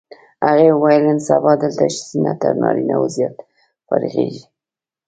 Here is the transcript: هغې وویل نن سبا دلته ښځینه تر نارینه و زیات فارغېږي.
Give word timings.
هغې 0.45 0.69
وویل 0.71 1.01
نن 1.09 1.19
سبا 1.27 1.51
دلته 1.63 1.83
ښځینه 1.95 2.31
تر 2.41 2.53
نارینه 2.61 2.95
و 3.01 3.05
زیات 3.15 3.37
فارغېږي. 3.87 4.43